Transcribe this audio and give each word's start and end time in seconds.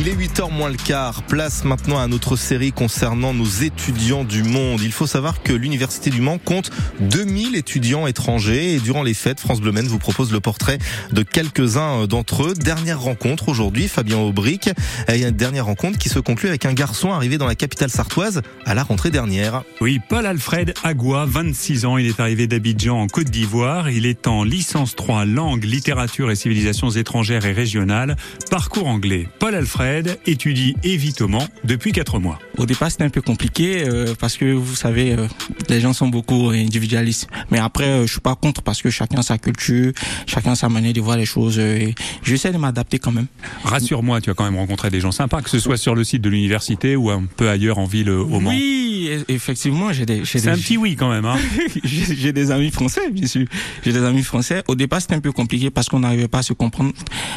Il 0.00 0.08
est 0.08 0.16
8h 0.16 0.50
moins 0.50 0.70
le 0.70 0.78
quart. 0.78 1.22
Place 1.24 1.62
maintenant 1.62 1.98
à 1.98 2.06
notre 2.06 2.34
série 2.34 2.72
concernant 2.72 3.34
nos 3.34 3.44
étudiants 3.44 4.24
du 4.24 4.42
monde. 4.42 4.80
Il 4.80 4.92
faut 4.92 5.06
savoir 5.06 5.42
que 5.42 5.52
l'Université 5.52 6.08
du 6.08 6.22
Mans 6.22 6.38
compte 6.38 6.70
2000 7.00 7.54
étudiants 7.54 8.06
étrangers 8.06 8.76
et 8.76 8.80
durant 8.80 9.02
les 9.02 9.12
fêtes, 9.12 9.40
France 9.40 9.60
Bleu 9.60 9.72
vous 9.82 9.98
propose 9.98 10.32
le 10.32 10.40
portrait 10.40 10.78
de 11.12 11.22
quelques-uns 11.22 12.06
d'entre 12.06 12.44
eux. 12.44 12.54
Dernière 12.54 12.98
rencontre 12.98 13.50
aujourd'hui, 13.50 13.88
Fabien 13.88 14.16
Aubric. 14.16 14.70
Et 15.08 15.22
une 15.22 15.32
dernière 15.32 15.66
rencontre 15.66 15.98
qui 15.98 16.08
se 16.08 16.18
conclut 16.18 16.48
avec 16.48 16.64
un 16.64 16.72
garçon 16.72 17.12
arrivé 17.12 17.36
dans 17.36 17.46
la 17.46 17.54
capitale 17.54 17.90
sartoise 17.90 18.40
à 18.64 18.74
la 18.74 18.84
rentrée 18.84 19.10
dernière. 19.10 19.64
Oui, 19.82 20.00
Paul 20.08 20.24
Alfred 20.24 20.72
Agua, 20.82 21.26
26 21.26 21.84
ans. 21.84 21.98
Il 21.98 22.06
est 22.06 22.20
arrivé 22.20 22.46
d'Abidjan 22.46 22.98
en 22.98 23.06
Côte 23.06 23.28
d'Ivoire. 23.28 23.90
Il 23.90 24.06
est 24.06 24.26
en 24.26 24.44
licence 24.44 24.96
3 24.96 25.26
langue, 25.26 25.64
littérature 25.64 26.30
et 26.30 26.36
civilisations 26.36 26.88
étrangères 26.88 27.44
et 27.44 27.52
régionales. 27.52 28.16
Parcours 28.50 28.86
anglais. 28.86 29.28
Paul 29.38 29.54
Alfred 29.54 29.89
étudie 30.26 30.76
évitement 30.82 31.46
depuis 31.64 31.92
4 31.92 32.18
mois. 32.18 32.38
Au 32.58 32.66
départ, 32.66 32.90
c'était 32.90 33.04
un 33.04 33.10
peu 33.10 33.22
compliqué 33.22 33.84
euh, 33.86 34.14
parce 34.18 34.36
que 34.36 34.52
vous 34.52 34.74
savez, 34.74 35.12
euh, 35.12 35.26
les 35.68 35.80
gens 35.80 35.92
sont 35.92 36.08
beaucoup 36.08 36.48
individualistes. 36.50 37.28
Mais 37.50 37.58
après, 37.58 37.84
euh, 37.84 38.06
je 38.06 38.12
suis 38.12 38.20
pas 38.20 38.34
contre 38.34 38.62
parce 38.62 38.82
que 38.82 38.90
chacun 38.90 39.22
sa 39.22 39.38
culture, 39.38 39.92
chacun 40.26 40.54
sa 40.54 40.68
manière 40.68 40.92
de 40.92 41.00
voir 41.00 41.16
les 41.16 41.24
choses. 41.24 41.58
et 41.58 41.94
J'essaie 42.22 42.52
de 42.52 42.58
m'adapter 42.58 42.98
quand 42.98 43.12
même. 43.12 43.26
Rassure-moi, 43.64 44.20
tu 44.20 44.30
as 44.30 44.34
quand 44.34 44.44
même 44.44 44.56
rencontré 44.56 44.90
des 44.90 45.00
gens 45.00 45.12
sympas, 45.12 45.42
que 45.42 45.50
ce 45.50 45.58
soit 45.58 45.76
sur 45.76 45.94
le 45.94 46.04
site 46.04 46.22
de 46.22 46.28
l'université 46.28 46.96
ou 46.96 47.10
un 47.10 47.24
peu 47.36 47.48
ailleurs 47.48 47.78
en 47.78 47.86
ville 47.86 48.10
au 48.10 48.40
Mans. 48.40 48.50
Oui, 48.50 48.89
effectivement, 49.28 49.92
j'ai 49.92 50.06
des. 50.06 50.22
C'est 50.24 50.48
un 50.48 50.56
petit 50.56 50.76
oui 50.76 50.96
quand 50.96 51.10
même. 51.10 51.24
Hein. 51.24 51.36
j'ai 51.84 52.32
des 52.32 52.50
amis 52.50 52.70
français, 52.70 53.10
bien 53.10 53.26
sûr. 53.26 53.46
J'ai 53.84 53.92
des 53.92 54.02
amis 54.02 54.22
français. 54.22 54.62
Au 54.68 54.74
départ, 54.74 55.00
c'était 55.00 55.14
un 55.14 55.20
peu 55.20 55.32
compliqué 55.32 55.70
parce 55.70 55.88
qu'on 55.88 56.00
n'arrivait 56.00 56.28
pas 56.28 56.38
à 56.38 56.42
se 56.42 56.52
comprendre. 56.52 56.92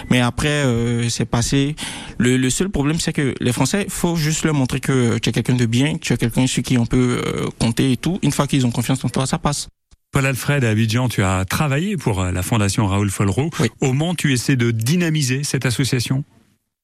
Mais 0.09 0.19
après, 0.19 0.63
c'est 1.09 1.25
passé. 1.25 1.75
Le, 2.17 2.37
le 2.37 2.49
seul 2.49 2.69
problème, 2.69 2.99
c'est 2.99 3.13
que 3.13 3.33
les 3.39 3.51
Français, 3.51 3.85
faut 3.89 4.15
juste 4.15 4.43
leur 4.45 4.53
montrer 4.53 4.79
que 4.79 5.17
tu 5.19 5.29
es 5.29 5.31
quelqu'un 5.31 5.55
de 5.55 5.65
bien, 5.65 5.95
que 5.95 5.99
tu 5.99 6.13
es 6.13 6.17
quelqu'un 6.17 6.47
sur 6.47 6.63
qui 6.63 6.77
on 6.77 6.85
peut 6.85 7.21
euh, 7.25 7.47
compter 7.59 7.91
et 7.91 7.97
tout. 7.97 8.19
Une 8.23 8.31
fois 8.31 8.47
qu'ils 8.47 8.65
ont 8.65 8.71
confiance 8.71 9.03
en 9.03 9.09
toi, 9.09 9.25
ça 9.25 9.37
passe. 9.37 9.67
Paul 10.11 10.25
Alfred 10.25 10.63
à 10.63 10.69
Abidjan, 10.69 11.09
tu 11.09 11.23
as 11.23 11.43
travaillé 11.45 11.97
pour 11.97 12.21
euh, 12.21 12.31
la 12.31 12.43
fondation 12.43 12.85
Raoul 12.87 13.09
Follereau. 13.09 13.49
Au 13.81 13.93
Mans, 13.93 14.13
tu 14.15 14.31
essaies 14.33 14.55
de 14.55 14.71
dynamiser 14.71 15.43
cette 15.43 15.65
association? 15.65 16.23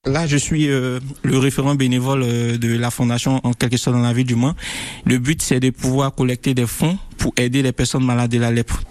Là, 0.06 0.26
je 0.26 0.38
suis 0.38 0.70
euh, 0.70 0.98
le 1.22 1.36
référent 1.36 1.74
bénévole 1.74 2.22
euh, 2.22 2.56
de 2.56 2.74
la 2.74 2.90
fondation 2.90 3.38
en 3.44 3.52
quelque 3.52 3.76
sorte 3.76 3.94
dans 3.94 4.02
la 4.02 4.14
ville 4.14 4.26
du 4.26 4.34
Mans. 4.34 4.54
Le 5.04 5.18
but, 5.18 5.42
c'est 5.42 5.60
de 5.60 5.68
pouvoir 5.68 6.14
collecter 6.14 6.54
des 6.54 6.66
fonds 6.66 6.96
pour 7.18 7.34
aider 7.36 7.60
les 7.60 7.72
personnes 7.72 8.06
malades 8.06 8.30
de 8.30 8.38
la 8.38 8.50
lèpre. 8.50 8.82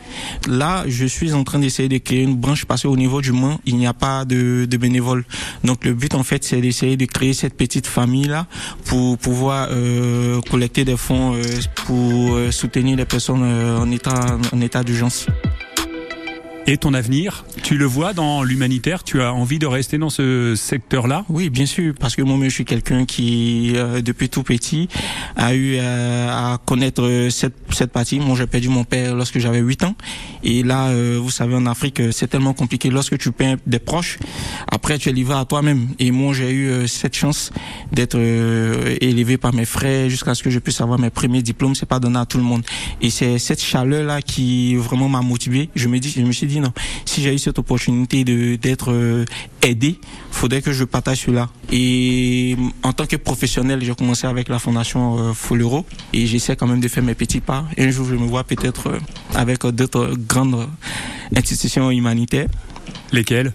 Là, 0.48 0.84
je 0.88 1.08
suis 1.08 1.34
en 1.34 1.44
train 1.44 1.58
d'essayer 1.58 1.90
de 1.90 1.98
créer 1.98 2.22
une 2.22 2.36
branche 2.36 2.66
parce 2.66 2.84
qu'au 2.84 2.96
niveau 2.96 3.22
du 3.22 3.32
Mans, 3.32 3.60
il 3.66 3.78
n'y 3.78 3.88
a 3.88 3.94
pas 3.96 4.24
de, 4.24 4.68
de 4.70 4.78
bénévoles. 4.78 5.26
Donc, 5.64 5.84
le 5.84 5.96
but, 5.96 6.14
en 6.14 6.22
fait, 6.22 6.44
c'est 6.44 6.62
d'essayer 6.62 6.96
de 6.96 7.06
créer 7.06 7.34
cette 7.34 7.58
petite 7.58 7.88
famille-là 7.88 8.46
pour 8.86 9.18
pouvoir 9.18 9.70
euh, 9.72 10.40
collecter 10.42 10.86
des 10.86 10.96
fonds 10.96 11.36
pour 11.88 12.38
soutenir 12.52 12.98
les 12.98 13.06
personnes 13.06 13.42
en 13.42 13.90
état, 13.90 14.38
en 14.54 14.62
état 14.62 14.84
d'urgence. 14.84 15.26
Et 16.72 16.78
ton 16.78 16.94
avenir, 16.94 17.46
tu 17.64 17.80
le 17.80 17.86
vois 17.86 18.14
dans 18.14 18.44
l'humanitaire 18.44 19.04
Tu 19.04 19.24
as 19.24 19.34
envie 19.34 19.58
de 19.58 19.66
rester 19.66 19.98
dans 19.98 20.12
ce 20.12 20.54
secteur-là? 20.56 21.26
Oui, 21.28 21.50
bien 21.50 21.66
sûr, 21.66 21.96
parce 22.00 22.16
que 22.16 22.22
moi-même, 22.22 22.48
je 22.48 22.54
suis 22.54 22.66
quelqu'un 22.66 23.06
qui, 23.06 23.74
euh, 23.76 24.02
depuis 24.02 24.30
tout 24.30 24.44
petit, 24.44 24.88
a 25.36 25.56
eu 25.56 25.78
euh, 25.80 26.30
à 26.30 26.60
connaître 26.64 27.30
cette, 27.32 27.56
cette 27.72 27.92
partie. 27.92 28.20
Moi, 28.20 28.38
j'ai 28.38 28.46
perdu 28.46 28.70
mon 28.70 28.84
père 28.84 29.16
lorsque 29.16 29.40
j'avais 29.40 29.58
8 29.58 29.84
ans. 29.84 29.96
Et 30.44 30.62
là, 30.62 30.90
euh, 30.90 31.18
vous 31.20 31.32
savez, 31.32 31.56
en 31.56 31.66
Afrique, 31.66 32.04
c'est 32.12 32.28
tellement 32.28 32.54
compliqué. 32.54 32.92
Lorsque 32.92 33.18
tu 33.18 33.32
perds 33.32 33.58
des 33.66 33.80
proches, 33.80 34.20
après, 34.72 35.00
tu 35.00 35.10
es 35.10 35.12
livré 35.12 35.40
à 35.40 35.46
toi-même. 35.46 35.88
Et 35.98 36.12
moi, 36.12 36.36
j'ai 36.36 36.54
eu 36.54 36.88
cette 36.88 37.16
chance 37.16 37.52
d'être 37.92 38.20
élevé 39.02 39.38
par 39.40 39.56
mes 39.56 39.66
frères 39.66 40.08
jusqu'à 40.08 40.36
ce 40.36 40.44
que 40.44 40.52
je 40.52 40.60
puisse 40.60 40.82
avoir 40.82 41.00
mes 41.00 41.10
premiers 41.10 41.42
diplômes. 41.42 41.74
C'est 41.74 41.88
pas 41.88 42.00
donné 42.00 42.20
à 42.20 42.28
tout 42.28 42.38
le 42.38 42.44
monde. 42.44 42.62
Et 43.02 43.10
c'est 43.10 43.40
cette 43.40 43.64
chaleur-là 43.64 44.22
qui 44.22 44.76
vraiment 44.76 45.10
m'a 45.10 45.22
motivé. 45.22 45.72
Je 45.74 45.88
me 45.88 45.98
dis, 45.98 46.12
je 46.12 46.22
me 46.22 46.32
suis 46.32 46.46
dit, 46.46 46.59
si 47.06 47.22
j'ai 47.22 47.34
eu 47.34 47.40
cette 47.40 47.60
opportunité 47.60 48.24
de 48.24 48.56
d'être 48.56 48.92
euh, 48.92 49.26
aidé, 49.62 50.00
faudrait 50.32 50.62
que 50.62 50.72
je 50.72 50.84
partage 50.84 51.22
cela. 51.26 51.50
Et 51.72 52.56
en 52.84 52.94
tant 52.94 53.06
que 53.06 53.16
professionnel, 53.16 53.84
j'ai 53.84 53.96
commencé 53.96 54.28
avec 54.28 54.50
la 54.50 54.60
fondation 54.60 55.32
euh, 55.32 55.82
et 56.14 56.26
j'essaie 56.26 56.56
quand 56.56 56.68
même 56.68 56.80
de 56.80 56.88
faire 56.88 57.04
mes 57.04 57.16
petits 57.16 57.42
pas. 57.42 57.66
Un 57.78 57.90
jour, 57.90 58.06
je 58.08 58.16
me 58.16 58.28
vois 58.28 58.44
peut-être 58.44 58.88
euh, 58.88 59.00
avec 59.36 59.66
d'autres 59.66 60.16
grandes 60.28 60.68
institutions 61.36 61.92
humanitaires. 61.92 62.48
Lesquelles? 63.12 63.54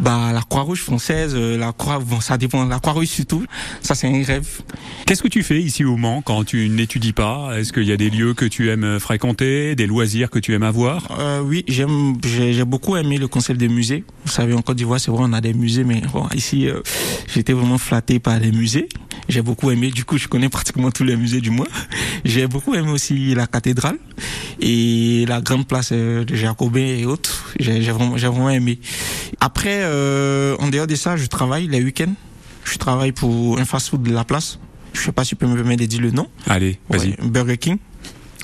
Bah 0.00 0.30
la 0.32 0.40
Croix-Rouge 0.42 0.80
française, 0.82 1.32
euh, 1.34 1.56
la 1.58 1.72
Croix, 1.72 1.98
bon 1.98 2.20
ça 2.20 2.38
dépend, 2.38 2.64
la 2.64 2.78
Croix-Rouge 2.80 3.06
surtout, 3.06 3.44
ça 3.82 3.94
c'est 3.94 4.08
un 4.08 4.22
rêve. 4.24 4.48
Qu'est-ce 5.06 5.22
que 5.22 5.28
tu 5.28 5.42
fais 5.42 5.60
ici 5.60 5.84
au 5.84 5.96
Mans 5.96 6.22
quand 6.22 6.44
tu 6.44 6.68
n'étudies 6.68 7.12
pas? 7.12 7.58
Est-ce 7.58 7.72
qu'il 7.72 7.84
y 7.84 7.92
a 7.92 7.96
des 7.96 8.10
lieux 8.10 8.34
que 8.34 8.44
tu 8.44 8.70
aimes 8.70 8.98
fréquenter, 8.98 9.74
des 9.74 9.86
loisirs 9.86 10.30
que 10.30 10.38
tu 10.38 10.54
aimes 10.54 10.62
avoir? 10.62 11.08
Euh, 11.18 11.40
Oui, 11.40 11.64
j'aime, 11.68 12.16
j'ai 12.24 12.64
beaucoup 12.64 12.96
aimé 12.96 13.18
le 13.18 13.28
concept 13.28 13.58
des 13.60 13.68
musées. 13.68 14.04
Vous 14.24 14.30
savez, 14.32 14.54
en 14.54 14.62
Côte 14.62 14.76
d'Ivoire, 14.76 15.00
c'est 15.00 15.10
vrai, 15.10 15.22
on 15.24 15.32
a 15.32 15.40
des 15.40 15.52
musées, 15.54 15.84
mais 15.84 16.02
bon, 16.12 16.26
ici, 16.34 16.68
euh, 16.68 16.80
j'étais 17.34 17.52
vraiment 17.52 17.78
flatté 17.78 18.18
par 18.18 18.38
les 18.38 18.52
musées. 18.52 18.88
J'ai 19.28 19.42
beaucoup 19.42 19.70
aimé, 19.70 19.90
du 19.90 20.04
coup, 20.04 20.18
je 20.18 20.28
connais 20.28 20.48
pratiquement 20.56 20.90
tous 20.90 21.04
les 21.04 21.16
musées 21.16 21.40
du 21.40 21.50
mois. 21.50 21.68
J'ai 22.24 22.46
beaucoup 22.46 22.74
aimé 22.74 22.90
aussi 22.90 23.34
la 23.34 23.46
cathédrale 23.46 23.98
et 24.60 25.24
la 25.28 25.40
grande 25.40 25.66
place 25.66 25.90
euh, 25.92 26.24
de 26.24 26.34
Jacobin 26.34 26.80
et 26.80 27.04
autres. 27.06 27.52
J'ai 27.58 27.80
vraiment, 27.80 28.16
j'ai 28.16 28.26
vraiment 28.28 28.50
aimé. 28.50 28.78
Après, 29.40 29.80
euh, 29.82 30.56
en 30.58 30.68
dehors 30.68 30.86
de 30.86 30.94
ça, 30.94 31.16
je 31.16 31.26
travaille 31.26 31.66
les 31.66 31.82
week-ends. 31.82 32.12
Je 32.64 32.76
travaille 32.78 33.12
pour 33.12 33.58
un 33.58 33.64
fast-food 33.64 34.02
de 34.02 34.12
la 34.12 34.24
place. 34.24 34.58
Je 34.92 35.00
sais 35.00 35.12
pas 35.12 35.24
si 35.24 35.30
tu 35.30 35.36
peux 35.36 35.46
me 35.46 35.54
permettre 35.54 35.80
de 35.80 35.86
dire 35.86 36.00
le 36.00 36.10
nom. 36.10 36.28
Allez, 36.46 36.78
vas-y. 36.88 37.16
Burger 37.22 37.56
King. 37.56 37.78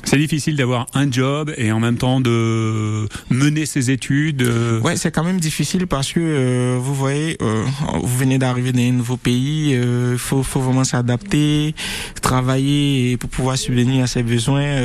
C'est 0.07 0.19
difficile 0.19 0.55
d'avoir 0.55 0.87
un 0.95 1.11
job 1.11 1.53
et 1.57 1.73
en 1.73 1.81
même 1.81 1.99
temps 1.99 2.21
de 2.21 3.09
mener 3.29 3.67
ses 3.67 3.91
études. 3.91 4.43
Euh. 4.43 4.81
Ouais, 4.81 4.97
c'est 4.97 5.11
quand 5.11 5.25
même 5.25 5.41
difficile 5.41 5.89
parce 5.89 6.13
que 6.13 6.21
euh, 6.21 6.79
vous 6.81 6.95
voyez, 6.95 7.37
euh, 7.43 7.65
vous 8.05 8.17
venez 8.17 8.39
d'arriver 8.39 8.71
dans 8.71 8.83
un 8.83 8.93
nouveau 8.93 9.17
pays, 9.17 9.73
il 9.73 10.17
faut, 10.17 10.45
faut 10.45 10.61
vraiment 10.61 10.85
s'adapter, 10.85 11.75
travailler 12.23 13.17
pour 13.17 13.29
pouvoir 13.31 13.59
subvenir 13.59 14.05
à 14.05 14.07
ses 14.07 14.23
besoins. 14.23 14.77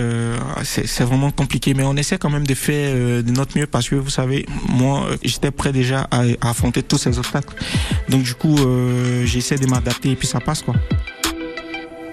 c'est 0.63 1.03
vraiment 1.03 1.29
compliqué, 1.29 1.75
mais 1.75 1.83
on 1.83 1.95
essaie 1.97 2.17
quand 2.17 2.31
même 2.31 2.47
de 2.47 2.55
faire 2.55 3.23
de 3.23 3.31
notre 3.31 3.59
mieux 3.59 3.67
parce 3.67 3.87
que 3.89 3.95
vous 3.95 4.09
savez, 4.09 4.47
moi, 4.69 5.07
j'étais 5.23 5.51
prêt 5.51 5.71
déjà 5.71 6.07
à, 6.09 6.21
à, 6.41 6.49
affronter 6.49 6.81
tous 6.81 6.97
ces 6.97 7.19
obstacles. 7.19 7.53
Donc 8.09 8.23
du 8.23 8.33
coup, 8.33 8.57
j'essaie 9.23 9.57
de 9.57 9.67
m'adapter 9.67 10.09
et 10.09 10.15
puis 10.15 10.27
ça 10.27 10.39
passe 10.39 10.63
quoi 10.63 10.73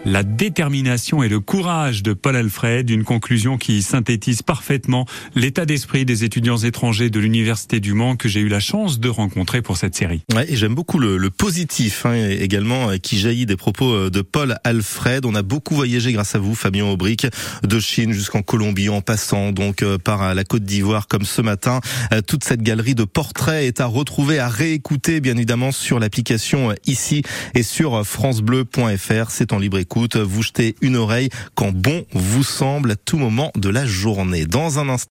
la 0.04 0.22
détermination 0.22 1.22
et 1.22 1.28
le 1.28 1.40
courage 1.40 2.02
de 2.02 2.12
Paul 2.12 2.36
Alfred, 2.36 2.88
une 2.88 3.04
conclusion 3.04 3.58
qui 3.58 3.82
synthétise 3.82 4.42
parfaitement 4.42 5.06
l'état 5.34 5.66
d'esprit 5.66 6.04
des 6.04 6.24
étudiants 6.24 6.58
étrangers 6.58 7.10
de 7.10 7.18
l'Université 7.18 7.80
du 7.80 7.94
Mans 7.94 8.16
que 8.16 8.28
j'ai 8.28 8.40
eu 8.40 8.48
la 8.48 8.60
chance 8.60 9.00
de 9.00 9.08
rencontrer 9.08 9.62
pour 9.62 9.76
cette 9.76 9.94
série. 9.94 10.22
Ouais, 10.34 10.50
et 10.50 10.56
j'aime 10.56 10.74
beaucoup 10.74 10.98
le, 10.98 11.16
le 11.16 11.30
positif 11.30 12.06
hein, 12.06 12.14
également 12.14 12.90
euh, 12.90 12.96
qui 12.96 13.18
jaillit 13.18 13.46
des 13.46 13.56
propos 13.56 13.92
euh, 13.92 14.10
de 14.10 14.22
Paul 14.22 14.56
Alfred. 14.64 15.24
On 15.24 15.34
a 15.34 15.42
beaucoup 15.42 15.74
voyagé 15.74 16.12
grâce 16.12 16.34
à 16.34 16.38
vous, 16.38 16.54
Fabien 16.54 16.86
Aubric, 16.86 17.26
de 17.62 17.80
Chine 17.80 18.12
jusqu'en 18.12 18.42
Colombie, 18.42 18.88
en 18.88 19.00
passant 19.00 19.52
donc 19.52 19.82
euh, 19.82 19.98
par 19.98 20.34
la 20.34 20.44
Côte 20.44 20.64
d'Ivoire 20.64 21.08
comme 21.08 21.24
ce 21.24 21.42
matin. 21.42 21.80
Toute 22.26 22.44
cette 22.44 22.62
galerie 22.62 22.94
de 22.94 23.04
portraits 23.04 23.64
est 23.64 23.80
à 23.80 23.86
retrouver, 23.86 24.38
à 24.38 24.48
réécouter 24.48 25.20
bien 25.20 25.36
évidemment 25.36 25.72
sur 25.72 25.98
l'application 25.98 26.72
ici 26.86 27.22
et 27.54 27.62
sur 27.62 28.06
francebleu.fr. 28.06 29.30
C'est 29.30 29.52
en 29.52 29.58
libre 29.58 29.78
écoute 29.88 30.16
vous 30.16 30.42
jetez 30.42 30.76
une 30.82 30.96
oreille 30.96 31.30
quand 31.54 31.72
bon 31.72 32.04
vous 32.12 32.42
semble 32.42 32.90
à 32.90 32.96
tout 32.96 33.16
moment 33.16 33.50
de 33.56 33.70
la 33.70 33.86
journée. 33.86 34.44
Dans 34.44 34.78
un 34.78 34.90
instant, 34.90 35.06